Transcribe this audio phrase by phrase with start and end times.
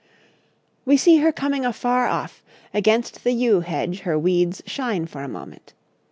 [0.83, 2.41] 'We see her coming afar off;
[2.73, 5.75] against the yew hedge her weeds shine for a moment.